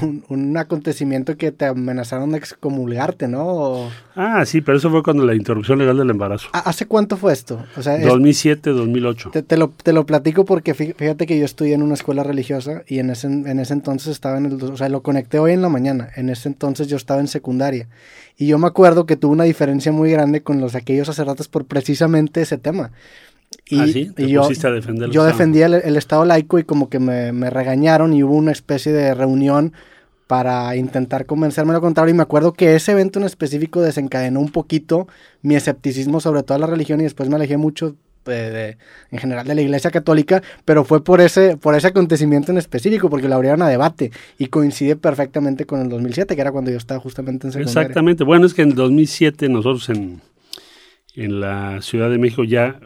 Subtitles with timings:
[0.00, 3.88] un, un, acontecimiento que te amenazaron de excomulgarte, ¿no?
[4.14, 6.48] Ah, sí, pero eso fue cuando la interrupción legal del embarazo.
[6.52, 7.64] ¿Hace cuánto fue esto?
[7.76, 9.30] O sea, 2007, 2008.
[9.32, 12.82] Te, te, lo, te lo platico porque fíjate que yo estudié en una escuela religiosa
[12.86, 14.62] y en ese, en ese entonces estaba en el...
[14.62, 16.08] O sea, lo conecté hoy en la mañana.
[16.16, 17.88] En ese entonces yo estaba en secundaria.
[18.36, 21.64] Y yo me acuerdo que tuve una diferencia muy grande con los aquellos sacerdotes por
[21.64, 22.92] precisamente ese tema.
[23.68, 24.10] Y, ¿Ah, sí?
[24.14, 28.12] ¿Te yo, a defender yo defendía el, Estado laico y como que me, me, regañaron
[28.12, 29.72] y hubo una especie de reunión
[30.26, 32.14] para intentar convencerme lo contrario.
[32.14, 35.06] Y me acuerdo que ese evento en específico desencadenó un poquito
[35.42, 38.78] mi escepticismo sobre toda la religión y después me alejé mucho de,
[39.10, 43.10] en general de la Iglesia Católica, pero fue por ese, por ese acontecimiento en específico,
[43.10, 46.76] porque lo abrieron a debate y coincide perfectamente con el 2007, que era cuando yo
[46.76, 47.82] estaba justamente en secundaria.
[47.82, 48.24] Exactamente.
[48.24, 50.20] Bueno, es que en el 2007 nosotros en,
[51.14, 52.80] en la Ciudad de México ya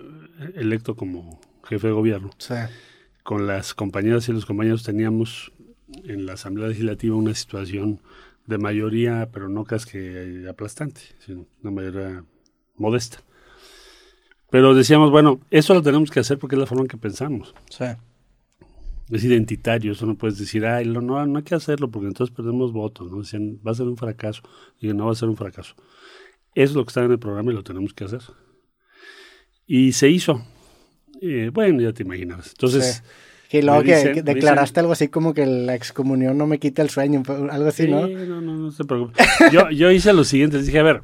[0.54, 2.30] electo como jefe de gobierno,
[3.22, 5.52] con las compañeras y los compañeros teníamos
[6.04, 8.00] en la Asamblea Legislativa una situación
[8.46, 12.24] de mayoría, pero no casi que aplastante, sino una mayoría
[12.76, 13.18] modesta.
[14.50, 17.54] Pero decíamos, bueno, eso lo tenemos que hacer porque es la forma en que pensamos.
[19.10, 22.72] Es identitario, eso no puedes decir, ay, no, no hay que hacerlo porque entonces perdemos
[22.72, 23.18] votos, ¿no?
[23.18, 24.42] Decían, va a ser un fracaso.
[24.80, 25.74] Y no va a ser un fracaso.
[26.54, 28.22] Eso es lo que está en el programa y lo tenemos que hacer.
[29.66, 30.42] Y se hizo.
[31.20, 32.48] Eh, bueno, ya te imaginas.
[32.50, 33.02] Entonces...
[33.50, 37.22] Y luego que, declaraste algo así como que la excomunión no me quita el sueño,
[37.26, 38.06] algo así, ¿no?
[38.06, 39.22] No, no, no se preocupe.
[39.52, 41.02] Yo, yo hice lo siguiente, les dije, a ver,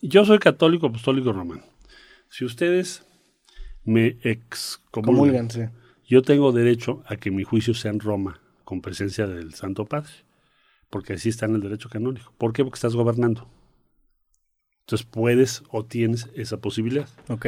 [0.00, 1.62] yo soy católico apostólico romano.
[2.30, 3.02] Si ustedes
[3.84, 5.48] me excomulgan,
[6.06, 10.12] yo tengo derecho a que mi juicio sea en Roma, con presencia del Santo Padre,
[10.88, 12.32] porque así está en el derecho canónico.
[12.38, 12.64] ¿Por qué?
[12.64, 13.48] Porque estás gobernando.
[14.80, 17.08] Entonces puedes o tienes esa posibilidad.
[17.28, 17.46] Ok.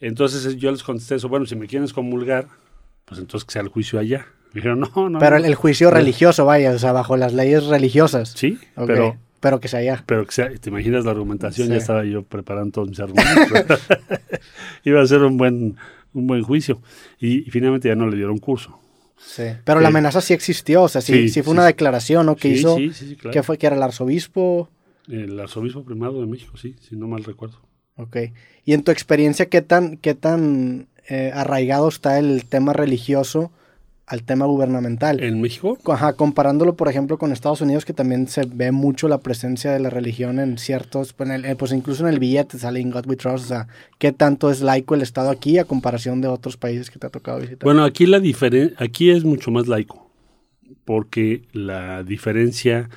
[0.00, 2.48] Entonces yo les contesté eso, bueno, si me quieren excomulgar,
[3.04, 4.26] pues entonces que sea el juicio allá.
[4.52, 5.18] Me dijeron, no, no.
[5.18, 8.32] Pero el, juicio religioso, vaya, o sea, bajo las leyes religiosas.
[8.36, 9.16] Sí, pero...
[9.40, 10.02] Pero que sea allá.
[10.06, 13.78] Pero que sea, te imaginas la argumentación, ya estaba yo preparando todos mis argumentos.
[14.84, 15.76] Iba a ser un buen,
[16.14, 16.80] un buen juicio.
[17.20, 18.78] Y, finalmente ya no le dieron curso.
[19.18, 19.42] Sí.
[19.64, 22.36] Pero la amenaza sí existió, o sea, sí, sí, fue una declaración, ¿no?
[22.36, 22.78] Que hizo,
[23.30, 24.70] que fue, que era el arzobispo.
[25.08, 27.60] El arzobispo primado de México, sí, si no mal recuerdo.
[27.96, 28.16] Ok.
[28.64, 33.52] Y en tu experiencia, ¿qué tan, qué tan eh, arraigado está el tema religioso
[34.06, 35.22] al tema gubernamental?
[35.22, 35.78] ¿En México?
[35.86, 39.80] Ajá, comparándolo, por ejemplo, con Estados Unidos, que también se ve mucho la presencia de
[39.80, 43.16] la religión en ciertos, pues, eh, pues incluso en el billete sale en God We
[43.16, 43.68] Trust, o sea,
[43.98, 47.10] ¿qué tanto es laico el Estado aquí a comparación de otros países que te ha
[47.10, 47.64] tocado visitar?
[47.64, 50.10] Bueno, aquí la diferencia, aquí es mucho más laico,
[50.84, 52.90] porque la diferencia,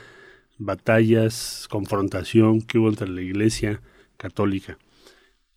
[0.57, 3.81] batallas, confrontación que hubo entre la iglesia
[4.17, 4.77] católica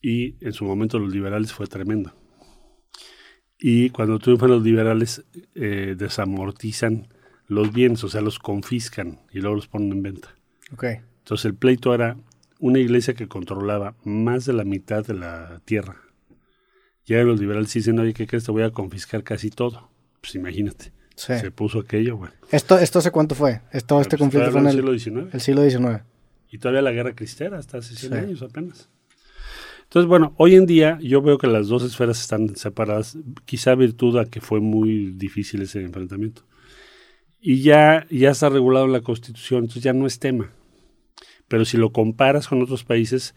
[0.00, 2.12] y en su momento los liberales fue tremendo.
[3.58, 5.24] Y cuando triunfan los liberales,
[5.54, 7.08] eh, desamortizan
[7.46, 10.34] los bienes, o sea, los confiscan y luego los ponen en venta.
[10.72, 11.00] Okay.
[11.18, 12.16] Entonces el pleito era
[12.58, 15.96] una iglesia que controlaba más de la mitad de la tierra.
[17.04, 18.44] Ya los liberales dicen, oye, ¿qué crees?
[18.44, 19.90] Te voy a confiscar casi todo.
[20.20, 20.92] Pues imagínate.
[21.16, 22.30] Se puso aquello, güey.
[22.50, 23.60] ¿Esto, ¿Esto hace cuánto fue?
[23.72, 25.34] Esto, este pues, conflicto fue en el siglo XIX.
[25.34, 26.02] El siglo XIX.
[26.50, 28.88] Y todavía la guerra cristera, hasta hace 100 años apenas.
[29.90, 34.18] Entonces, bueno, hoy en día yo veo que las dos esferas están separadas, quizá virtud
[34.18, 36.42] a que fue muy difícil ese enfrentamiento.
[37.40, 40.52] Y ya, ya está regulado la Constitución, entonces ya no es tema.
[41.48, 43.34] Pero si lo comparas con otros países,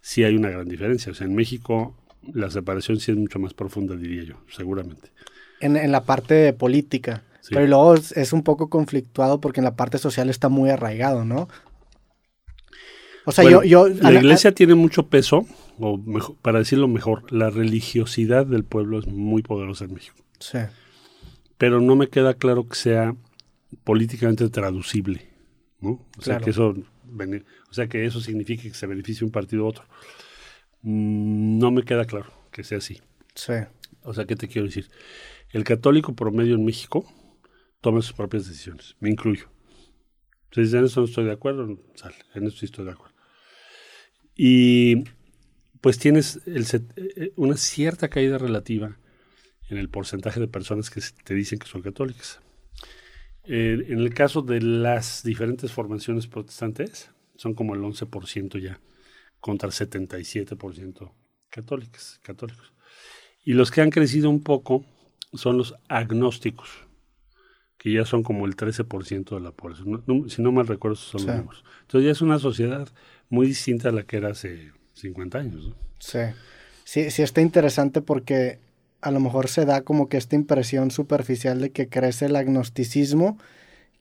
[0.00, 1.10] sí hay una gran diferencia.
[1.10, 1.96] O sea, en México
[2.32, 5.10] la separación sí es mucho más profunda, diría yo, seguramente.
[5.58, 7.24] En, en la parte política.
[7.50, 11.48] Pero luego es un poco conflictuado porque en la parte social está muy arraigado, ¿no?
[13.26, 15.46] O sea, yo, yo, La iglesia tiene mucho peso,
[15.80, 16.00] o
[16.42, 20.16] para decirlo mejor, la religiosidad del pueblo es muy poderosa en México.
[20.38, 20.58] Sí.
[21.58, 23.16] Pero no me queda claro que sea
[23.82, 25.26] políticamente traducible,
[25.80, 26.06] ¿no?
[26.16, 29.66] O sea, que eso, o sea, que eso signifique que se beneficie un partido u
[29.66, 29.84] otro.
[30.82, 33.00] Mm, no me queda claro que sea así.
[33.34, 33.54] Sí.
[34.02, 34.88] O sea, ¿qué te quiero decir?
[35.50, 37.12] El católico promedio en México
[37.80, 39.48] toma sus propias decisiones, me incluyo.
[40.52, 43.15] Si en eso no estoy de acuerdo, sale, en eso sí estoy de acuerdo
[44.36, 45.04] y
[45.80, 48.98] pues tienes eh, una cierta caída relativa
[49.68, 52.40] en el porcentaje de personas que te dicen que son católicas.
[53.44, 58.80] en el caso de las diferentes formaciones protestantes, son como el 11% ya,
[59.40, 61.12] contra el 77%
[61.56, 62.72] católicas, católicos.
[63.44, 64.84] Y los que han crecido un poco
[65.32, 66.68] son los agnósticos,
[67.78, 70.02] que ya son como el 13% de la población.
[70.28, 71.64] si no mal recuerdo, son los números.
[71.82, 72.88] Entonces ya es una sociedad
[73.28, 75.72] muy distinta a la que era hace 50 años.
[75.98, 76.20] Sí.
[76.84, 78.58] sí, sí está interesante porque
[79.00, 83.38] a lo mejor se da como que esta impresión superficial de que crece el agnosticismo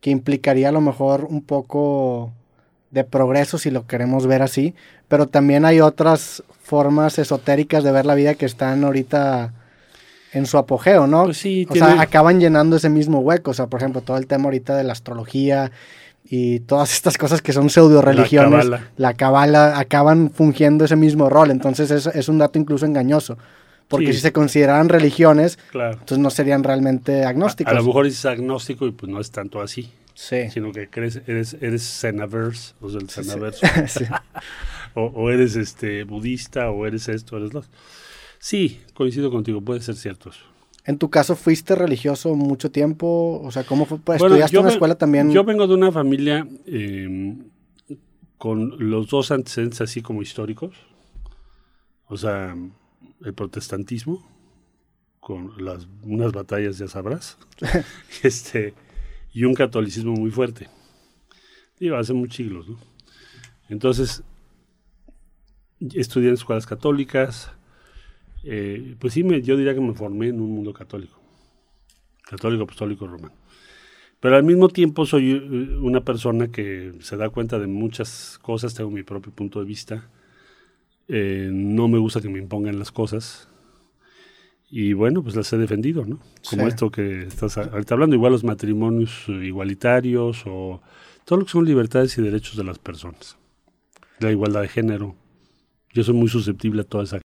[0.01, 2.31] que implicaría a lo mejor un poco
[2.91, 4.73] de progreso si lo queremos ver así,
[5.07, 9.53] pero también hay otras formas esotéricas de ver la vida que están ahorita
[10.35, 11.23] en su apogeo, ¿no?
[11.25, 14.17] Pues sí, o tiene- sea, acaban llenando ese mismo hueco, o sea, por ejemplo, todo
[14.17, 15.71] el tema ahorita de la astrología
[16.27, 18.67] y todas estas cosas que son pseudo religiones,
[18.97, 23.37] la cabala, acaban fungiendo ese mismo rol, entonces es, es un dato incluso engañoso,
[23.87, 24.13] porque Sí.
[24.13, 25.93] si se consideraran religiones, Claro.
[25.93, 27.71] entonces no serían realmente agnósticos.
[27.71, 30.49] A lo mejor es agnóstico y pues no es tanto así, Sí.
[30.49, 33.29] sino que crees, eres, eres cenaverse, o sea, el Sí, sí.
[33.29, 33.61] cenaverso.
[33.87, 34.05] Sí.
[34.95, 37.63] o, o eres este budista, o eres esto, eres lo.
[38.45, 40.45] Sí, coincido contigo, puede ser cierto eso.
[40.85, 43.41] En tu caso, ¿fuiste religioso mucho tiempo?
[43.43, 43.97] O sea, ¿cómo fue?
[44.05, 45.31] Bueno, ¿Estudiaste en ven- escuela también?
[45.31, 47.39] Yo vengo de una familia eh,
[48.37, 50.75] con los dos antecedentes así como históricos.
[52.07, 52.55] O sea,
[53.23, 54.23] el protestantismo,
[55.19, 57.39] con las, unas batallas, ya sabrás,
[58.21, 58.75] este,
[59.33, 60.69] y un catolicismo muy fuerte.
[61.79, 62.77] Digo, hace muchos siglos, ¿no?
[63.69, 64.21] Entonces,
[65.95, 67.49] estudié en escuelas católicas.
[68.45, 71.19] Eh, pues sí, me, yo diría que me formé en un mundo católico.
[72.23, 73.33] Católico, apostólico, romano.
[74.19, 78.73] Pero al mismo tiempo soy eh, una persona que se da cuenta de muchas cosas,
[78.73, 80.09] tengo mi propio punto de vista.
[81.07, 83.47] Eh, no me gusta que me impongan las cosas.
[84.69, 86.19] Y bueno, pues las he defendido, ¿no?
[86.49, 86.67] Como Sí.
[86.69, 90.81] esto que estás ahorita hablando, igual los matrimonios igualitarios o
[91.23, 93.37] todo lo que son libertades y derechos de las personas.
[94.19, 95.15] La igualdad de género.
[95.93, 97.13] Yo soy muy susceptible a toda esa